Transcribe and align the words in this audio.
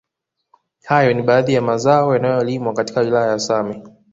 Hayo 0.83 1.13
ni 1.13 1.21
baadhi 1.21 1.53
ya 1.53 1.61
mazao 1.61 2.13
yanayolimwa 2.13 2.73
katika 2.73 2.99
wilaya 3.01 3.31
ya 3.31 3.39
same 3.39 3.83